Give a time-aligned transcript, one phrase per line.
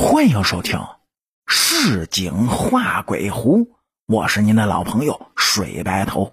[0.00, 0.78] 欢迎收听
[1.48, 3.64] 《市井画鬼狐》，
[4.06, 6.32] 我是您的老朋友水白头。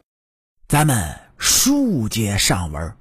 [0.68, 2.94] 咱们书接上文，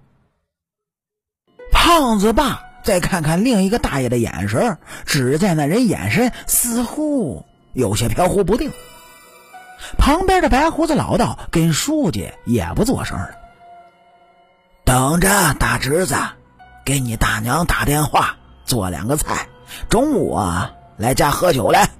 [1.70, 7.44] 胖子爸再看看另一个大爷的眼神，只见那人眼神似乎
[7.74, 8.72] 有些飘忽不定。
[9.98, 13.34] 旁边的白胡子老道跟书记也不做声了，
[14.86, 16.16] 等着大侄子
[16.86, 19.46] 给你大娘打电话，做两个菜。
[19.88, 21.90] 中午啊，来家喝酒来。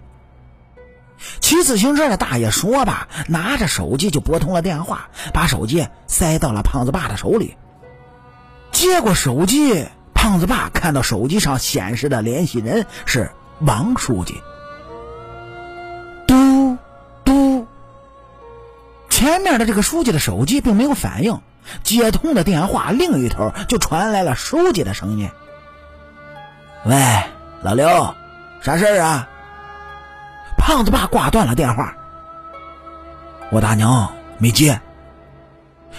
[1.41, 7.57] 骑自行车的大爷说吧，拿着手机就拨通了电话，把手机塞到了胖子爸的手里。
[8.73, 14.43] 接过手机，胖子爸看到手机上显示的联系人是王书记。
[16.27, 16.77] 嘟
[17.25, 17.67] 嘟，
[19.09, 21.41] 前面的这个书记的手机并没有反应，
[21.83, 25.31] 接通的电话另一头就传来了书记的声音
[26.85, 26.97] ：“喂。”
[27.65, 28.15] 老刘，
[28.61, 29.27] 啥事儿啊？
[30.59, 31.97] 胖子爸挂断了电话。
[33.51, 34.79] 我大娘没接。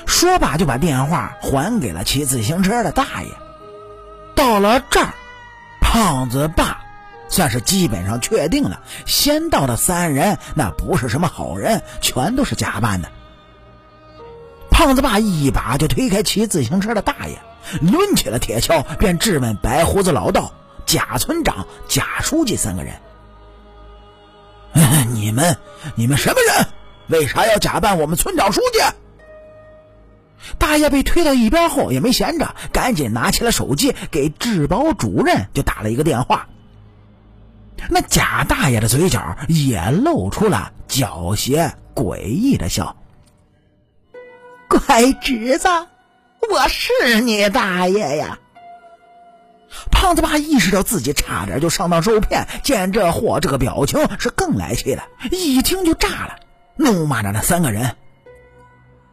[0.06, 3.30] 说罢就把电话还给了骑自行车的大爷。
[4.36, 5.10] 到了这儿，
[5.82, 6.82] 胖子爸
[7.30, 13.10] 算是基本上确定了，先到的三人那不是什么好人，全都是假扮的。
[14.70, 17.42] 胖子爸一把就推开骑自行车的大爷，
[17.82, 20.52] 抡起了铁锹，便质问白胡子老道。
[20.86, 22.94] 贾村长、贾书记三个人，
[25.14, 25.58] 你们
[25.96, 26.68] 你们什么人？
[27.08, 28.80] 为啥要假扮我们村长、书记？
[30.58, 36.48] 大爷被推到一边后也没闲着，赶紧拿起了手机，给治保主任就打了一个电话。
[37.90, 42.96] 那贾大爷的嘴角也露出了狡黠诡异的笑
[44.70, 45.68] ：“乖侄子，
[46.50, 48.40] 我是你大爷呀！”
[49.92, 56.36] 胖子爸意识到自己差点就上当受骗，见这货这个表情是更来气了，一听就炸了，
[56.76, 57.96] 怒骂着那三个人：“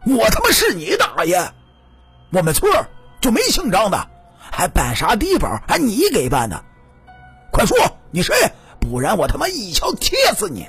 [0.06, 1.52] 我他妈是你大爷！
[2.30, 2.72] 我们村
[3.20, 4.08] 就没姓张的，
[4.50, 5.60] 还办啥低保？
[5.68, 6.64] 还你给办的？
[7.50, 7.76] 快说
[8.10, 8.34] 你谁，
[8.80, 10.66] 不然我他妈一枪踢死你！”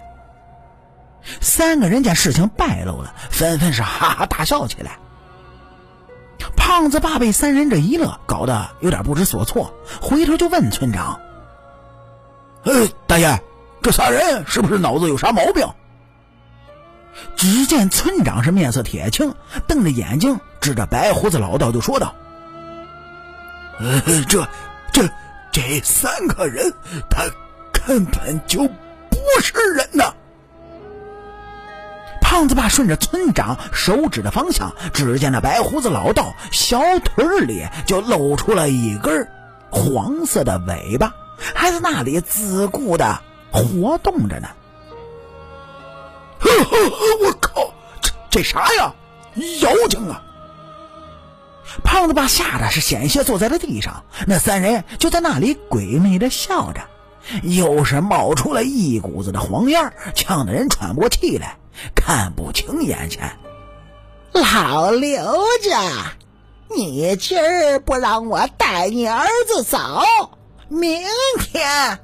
[1.40, 4.98] 三个人见事情败露了，纷纷是哈哈大笑起来。
[6.74, 11.20] 胖子爸被三人这一乐搞得有点不知所措，回头就问村长
[12.66, 13.40] ：“呃，大爷，
[13.84, 15.68] 这仨人是不是脑子有啥毛病？”
[17.38, 19.36] 只见村长是面色铁青，
[19.68, 22.16] 瞪着眼睛指着白胡子老道就说道
[23.80, 24.48] ：“呃，这、
[24.92, 25.08] 这、
[25.52, 26.74] 这三个人，
[27.08, 27.26] 他
[27.72, 30.12] 根本就不是人呐！”
[32.34, 39.30] 胖子爸顺着村长手指的方向，只见那白胡子老道小腿里就露出了一根
[39.70, 43.20] 黄色的尾巴，还在那里自顾的
[43.52, 44.48] 活动着呢。
[46.42, 48.92] 我靠，这这啥呀？
[49.62, 50.24] 妖精啊！
[51.84, 54.04] 胖子爸吓得是险些坐在了地上。
[54.26, 56.82] 那三人就在那里鬼魅的笑着，
[57.44, 61.60] 又是冒出了一股子的黄烟，呛得人喘不过气来。
[61.96, 63.38] 看不清眼前，
[64.32, 66.14] 老刘家，
[66.76, 69.80] 你今儿不让我带你儿子走，
[70.70, 71.02] 明
[71.40, 72.00] 天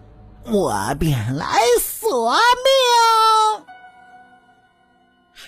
[0.46, 3.66] 我便来索命。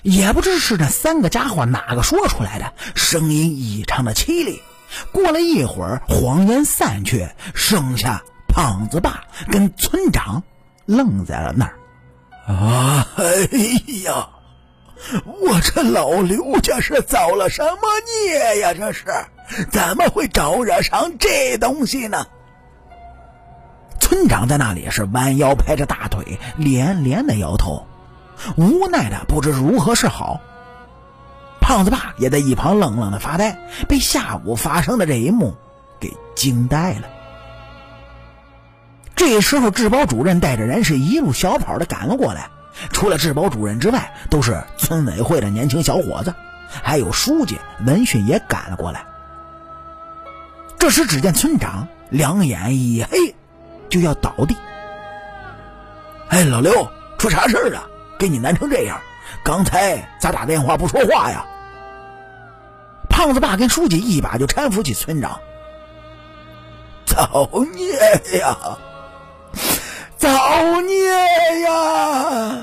[0.04, 4.62] 也不知是那三个家伙哪个说出来的，声音异常的凄厉。
[5.12, 10.44] 过了一会儿，黄烟散去，剩下胖子爸跟村长
[10.86, 11.76] 愣在了那儿。
[13.16, 13.48] 哎
[14.04, 14.28] 呀，
[15.42, 17.80] 我这老刘家是遭了什么
[18.26, 18.74] 孽呀？
[18.74, 19.06] 这是
[19.72, 22.26] 怎么会招惹上这东西呢？
[24.00, 27.86] 村长在那里是弯腰拍着大腿，连连的摇头，
[28.58, 30.42] 无奈的不知如何是好。
[31.62, 33.58] 胖子爸也在一旁愣愣的发呆，
[33.88, 35.56] 被下午发生的这一幕
[36.00, 37.08] 给惊呆了。
[39.22, 42.50] 这时候，治保主任带着人是一路小跑的赶了过来。
[42.92, 46.34] 除了治保主任之外，都是村委会的年轻小伙子，
[46.82, 49.06] 还有书记闻讯也赶了过来。
[50.80, 53.36] 这时，只见村长两眼一黑，
[53.90, 54.58] 就要倒地。
[56.30, 56.90] 哎，老刘，
[57.20, 57.88] 出啥事了？
[58.18, 59.00] 给你难成这样？
[59.44, 61.46] 刚才咋打电话不说话呀？
[63.08, 65.40] 胖子爸跟书记一把就搀扶起村长。
[67.06, 68.58] 造孽呀！
[70.22, 72.62] 造孽呀！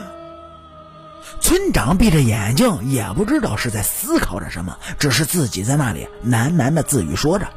[1.41, 7.49] 村长闭着眼睛，也不知道是在思考着什么，只是自己在那里喃喃的自语说着。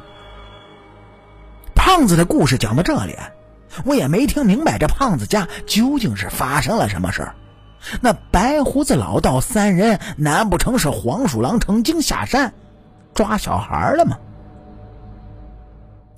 [1.72, 3.16] 胖子的故事讲到这里，
[3.84, 7.36] 我也没听明白这胖子家究竟是发生了什么事儿。
[8.00, 12.52] 那白胡子老道三人，难不成是黄鼠狼成精下山
[13.14, 14.18] 抓小孩了吗？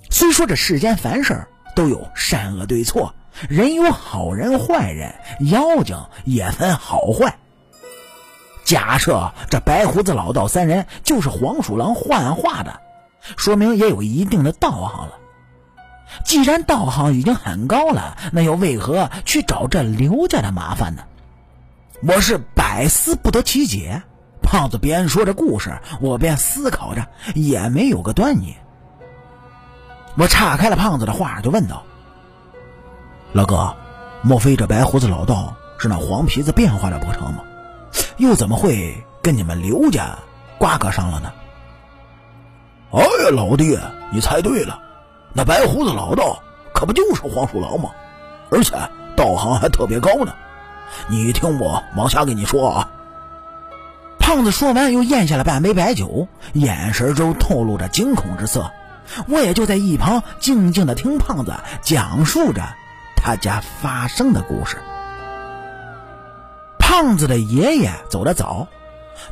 [0.09, 1.45] 虽说这世间凡事
[1.75, 3.13] 都有善恶对错，
[3.49, 7.37] 人有好人坏人，妖精也分好坏。
[8.63, 12.79] 假设这白胡子老道三人就是黄鼠狼幻化的，
[13.37, 15.13] 说明也有一定的道行了。
[16.23, 21.03] 既然道行已经很高了，那又为何去找这刘家的麻烦呢？
[22.07, 24.03] 我是百思不得其解。
[24.41, 28.55] 胖子边说着故事，我边思考着，也没有个端倪。
[30.17, 31.83] 我岔开了胖子的话，就问道
[33.35, 33.75] ：“老哥，
[34.21, 37.43] 莫非这白胡子老道是那黄皮子变化了不成吗？
[38.15, 40.17] 又怎么会跟你们刘家
[40.57, 41.33] 瓜葛上了呢？”
[42.95, 43.77] 哎呀，老弟，
[44.09, 44.79] 你猜对了，
[45.33, 46.41] 那白胡子老道
[46.73, 47.89] 可不就是黄鼠狼吗？
[48.49, 48.73] 而且
[49.17, 50.33] 道行还特别高呢。
[51.09, 52.89] 你听我往下跟你说啊。
[54.17, 58.71] 胖子说完，又咽下了半杯白酒，眼神中透露着惊恐之色。
[59.27, 62.63] 我也就在一旁静静的听胖子讲述着
[63.25, 64.77] 他家发生的故事。
[66.77, 68.67] 胖子的爷爷走得早，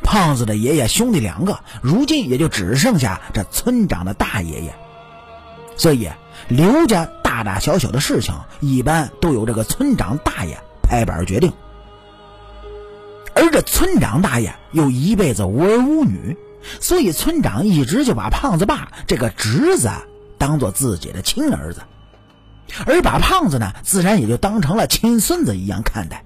[0.01, 4.74] 胖子的爷爷兄弟两个，如今也就只剩下这村长的大爷爷。
[5.78, 6.10] 所以
[6.48, 10.57] 刘家大大小小的事情，一般都由这个村长大爷。
[10.81, 11.54] 拍板决定，
[13.36, 16.36] 而这村长大爷又一辈子无儿无女，
[16.81, 19.92] 所以村长一直就把胖子爸这个侄子
[20.39, 21.81] 当做自己的亲儿子，
[22.86, 26.24] 而把胖子呢，自然也就当成了亲孙子一样看待。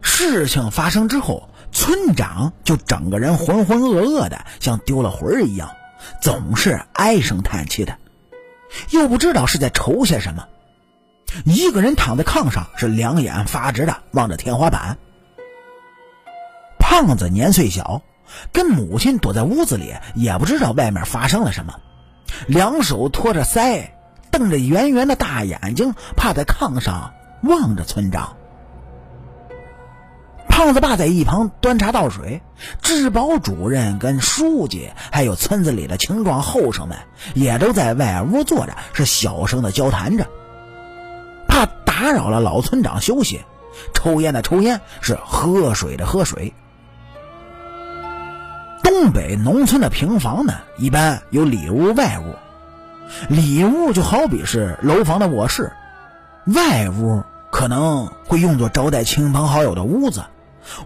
[0.00, 5.70] 事情发生之后，村长就整个人浑浑噩噩的，像丢了魂儿一样，
[6.20, 7.96] 总是唉声叹气的，
[8.90, 10.46] 又不知道是在愁些什么。
[11.44, 14.98] 一个人躺在炕上，是两眼发直的望着天花板。
[16.78, 18.02] 胖子年岁小，
[18.52, 21.80] 跟母亲躲在屋子里，也不知道外面发生了什么，
[22.46, 23.88] 两手托着腮，
[24.36, 27.14] 瞪着圆圆的大眼睛，趴在炕上
[27.44, 28.34] 望着村长。
[30.48, 32.42] 胖子爸在一旁端茶倒水，
[32.82, 36.98] 治保主任跟书记，还有村子里的青壮后生们，
[37.34, 40.26] 也都在外屋坐着，是小声的交谈着。
[41.46, 43.40] 怕打扰了老村长休息，
[43.94, 46.52] 抽烟的抽烟，是喝水的喝水。
[48.82, 52.34] 东北农村的平房呢，一般有里屋、外屋。
[53.28, 55.72] 里屋就好比是楼房的卧室，
[56.46, 60.24] 外屋可能会用作招待亲朋好友的屋子。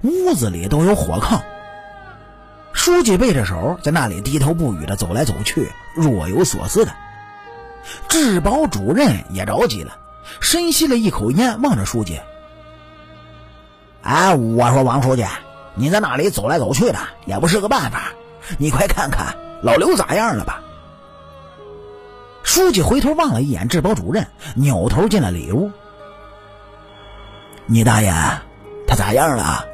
[0.02, 1.40] 屋子里都有火炕。
[2.72, 6.92] 书记背着手在那里低头不语的走来走去，若有所思的。
[8.08, 9.96] 治保主任也着急了。
[10.40, 12.20] 深吸了一口烟，望着书记。
[14.02, 15.24] 哎，我说王书记，
[15.74, 18.12] 你在那里走来走去的也不是个办法，
[18.58, 20.57] 你快看看老刘咋样了吧？
[22.42, 25.70] 书记回头望了一眼治保主任，扭头进了里屋。
[27.66, 28.12] 你大爷，
[28.86, 29.66] 他咋样了？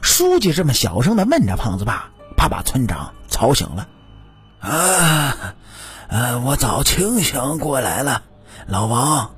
[0.00, 3.88] 书记这么小声的问着胖子爸，怕把村长吵醒了。
[4.60, 5.54] 啊，
[6.08, 8.22] 呃，我早清醒过来了。
[8.66, 9.34] 老王，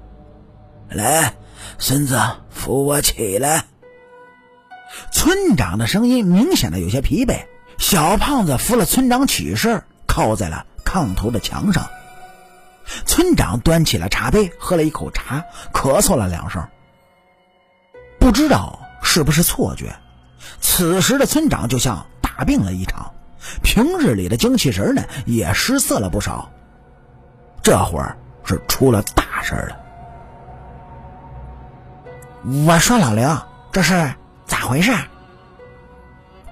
[0.89, 1.35] 来，
[1.79, 2.21] 孙子，
[2.51, 3.65] 扶我起来。
[5.13, 7.47] 村长的声音明显的有些疲惫。
[7.79, 11.89] 小胖子扶了村长起身，靠在了炕头的墙上。
[13.07, 16.67] 村长端起了茶杯，喝了一口茶，咳嗽了两声。
[18.19, 19.95] 不知道是不是错觉，
[20.61, 23.13] 此时的村长就像大病了一场，
[23.63, 26.51] 平日里的精气神呢也失色了不少。
[27.63, 28.17] 这会儿。
[28.47, 29.77] 是出了大事了！
[32.67, 33.39] 我说老刘，
[33.73, 34.15] 这是
[34.45, 34.93] 咋回事？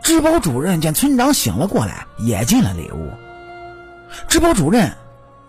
[0.03, 3.11] 治保主任见村长醒了过来，也进了里屋。
[4.27, 4.91] 治保主任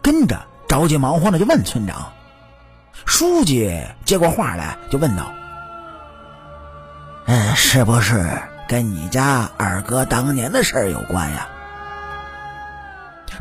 [0.02, 2.13] 跟着着急忙慌的就问村长
[3.06, 5.32] ：“书记接过话来就问道
[7.27, 11.48] ：‘嗯，是不是跟你家二哥当年的事有关呀？’”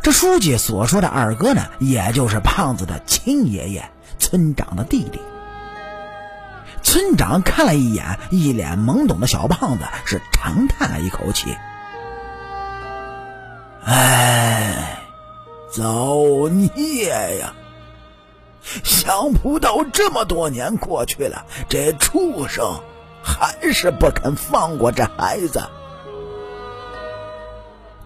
[0.02, 3.82] 这书记所说的二哥呢，也就是胖子的亲爷爷，
[4.18, 5.18] 村长的弟弟。
[6.82, 11.56] 村长看了一眼一脸懵懂的小胖子，是长叹了一口气
[13.86, 14.98] ：“哎，
[15.72, 17.54] 造孽呀！
[18.84, 22.80] 想不到这么多年过去了，这畜生
[23.24, 25.62] 还是不肯放过这孩子。”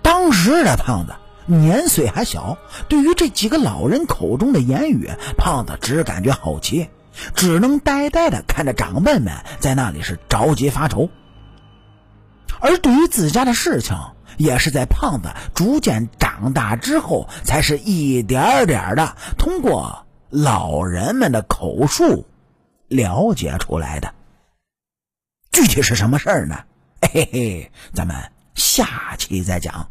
[0.00, 1.12] 当时的胖子。
[1.48, 2.58] 年岁还小，
[2.88, 6.88] 对于这几个老人口中的言语，胖子只感觉好奇，
[7.36, 11.08] 只能呆呆的看着长辈们在那里是着急发愁。
[12.58, 13.96] 而对于自家的事情，
[14.36, 22.26] 也是在胖子逐渐长大之后，才是一点点的通过老人们的口述
[22.88, 24.14] 了解出来的。
[25.50, 26.64] 具体是什么事儿呢？
[27.00, 28.16] 嘿嘿嘿，咱们
[28.54, 29.88] 下期再讲。